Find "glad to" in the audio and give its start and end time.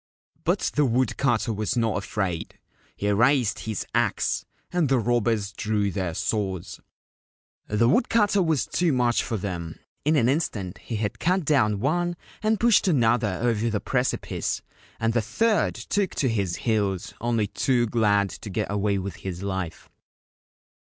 17.85-18.49